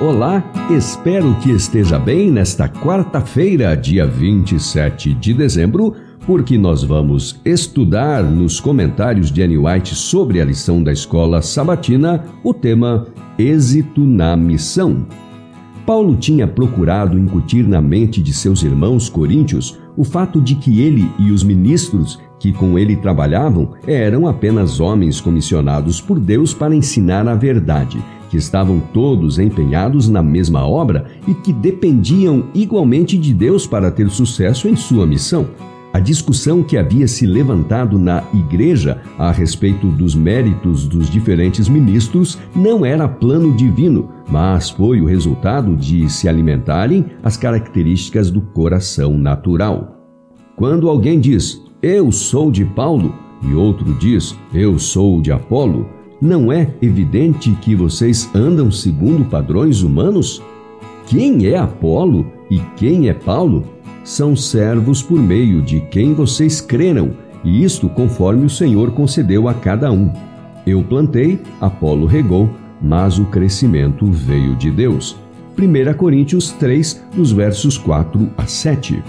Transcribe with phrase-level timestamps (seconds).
[0.00, 5.92] Olá, espero que esteja bem nesta quarta-feira, dia 27 de dezembro,
[6.24, 12.24] porque nós vamos estudar nos comentários de Annie White sobre a lição da escola sabatina
[12.44, 15.04] o tema Êxito na Missão.
[15.84, 21.10] Paulo tinha procurado incutir na mente de seus irmãos coríntios o fato de que ele
[21.18, 27.26] e os ministros que com ele trabalhavam eram apenas homens comissionados por Deus para ensinar
[27.26, 33.66] a verdade que estavam todos empenhados na mesma obra e que dependiam igualmente de Deus
[33.66, 35.46] para ter sucesso em sua missão.
[35.92, 42.38] A discussão que havia se levantado na igreja a respeito dos méritos dos diferentes ministros
[42.54, 49.16] não era plano divino, mas foi o resultado de se alimentarem as características do coração
[49.16, 49.96] natural.
[50.54, 55.88] Quando alguém diz, Eu sou de Paulo, e outro diz, Eu sou de Apolo,
[56.20, 60.42] não é evidente que vocês andam segundo padrões humanos?
[61.06, 63.64] Quem é Apolo e quem é Paulo?
[64.02, 67.12] São servos por meio de quem vocês creram,
[67.44, 70.10] e isto conforme o Senhor concedeu a cada um.
[70.66, 72.50] Eu plantei, Apolo regou,
[72.82, 75.16] mas o crescimento veio de Deus.
[75.58, 79.02] 1 Coríntios 3, nos versos 4 a 7.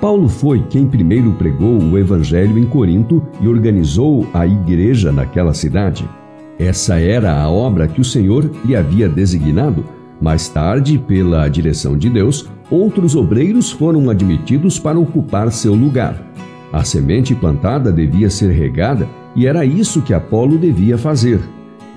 [0.00, 6.08] Paulo foi quem primeiro pregou o Evangelho em Corinto e organizou a igreja naquela cidade.
[6.58, 9.84] Essa era a obra que o Senhor lhe havia designado.
[10.18, 16.18] Mais tarde, pela direção de Deus, outros obreiros foram admitidos para ocupar seu lugar.
[16.72, 19.06] A semente plantada devia ser regada
[19.36, 21.40] e era isso que Apolo devia fazer.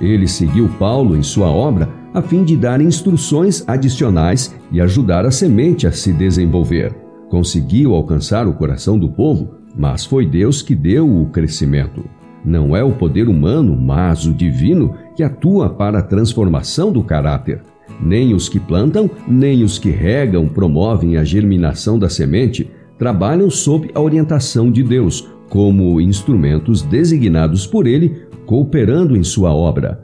[0.02, 5.32] Ele seguiu Paulo em sua obra a fim de dar instruções adicionais e ajudar a
[5.32, 7.03] semente a se desenvolver
[7.34, 12.06] conseguiu alcançar o coração do povo, mas foi Deus que deu o crescimento.
[12.46, 17.64] Não é o poder humano, mas o divino que atua para a transformação do caráter.
[18.00, 23.90] Nem os que plantam, nem os que regam promovem a germinação da semente, trabalham sob
[23.96, 30.04] a orientação de Deus, como instrumentos designados por Ele, cooperando em sua obra.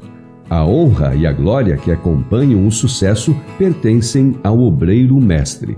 [0.50, 5.78] A honra e a glória que acompanham o sucesso pertencem ao obreiro mestre.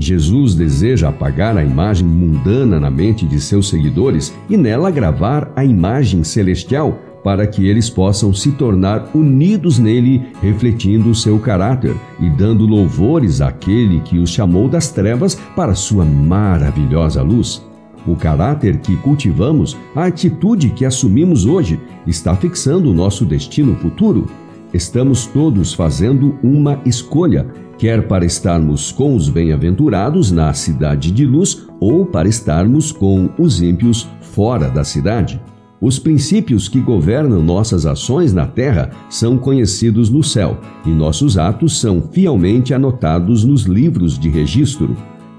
[0.00, 5.62] Jesus deseja apagar a imagem mundana na mente de seus seguidores e nela gravar a
[5.62, 12.30] imagem celestial para que eles possam se tornar unidos nele, refletindo o seu caráter e
[12.30, 17.62] dando louvores àquele que os chamou das trevas para sua maravilhosa luz.
[18.06, 24.26] O caráter que cultivamos, a atitude que assumimos hoje, está fixando o nosso destino futuro.
[24.72, 27.46] Estamos todos fazendo uma escolha
[27.80, 33.62] quer para estarmos com os bem-aventurados na cidade de luz ou para estarmos com os
[33.62, 35.40] ímpios fora da cidade.
[35.80, 41.80] Os princípios que governam nossas ações na terra são conhecidos no céu e nossos atos
[41.80, 44.94] são fielmente anotados nos livros de registro.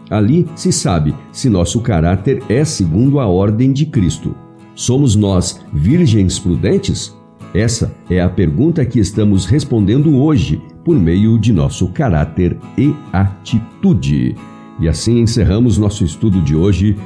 [0.10, 4.34] Ali se sabe se nosso caráter é segundo a ordem de Cristo.
[4.74, 7.16] Somos nós virgens prudentes?
[7.54, 14.36] Essa é a pergunta que estamos respondendo hoje por meio de nosso caráter e atitude.
[14.80, 16.98] E assim encerramos nosso estudo de hoje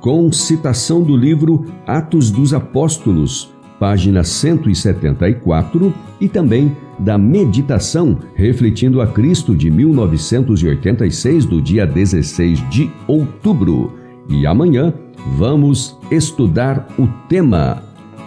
[0.00, 9.06] com citação do livro Atos dos Apóstolos, página 174, e também da meditação refletindo a
[9.06, 13.94] Cristo de 1986, do dia 16 de outubro.
[14.28, 14.92] E amanhã
[15.38, 17.82] vamos estudar o tema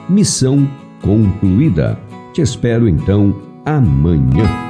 [0.09, 0.67] Missão
[1.01, 1.99] concluída.
[2.33, 3.35] Te espero então
[3.65, 4.66] amanhã.